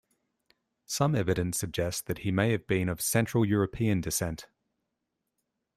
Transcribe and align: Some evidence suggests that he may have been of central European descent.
Some 0.87 1.13
evidence 1.13 1.59
suggests 1.59 2.01
that 2.01 2.17
he 2.25 2.31
may 2.31 2.53
have 2.53 2.65
been 2.65 2.89
of 2.89 2.99
central 3.01 3.45
European 3.45 4.01
descent. 4.01 4.47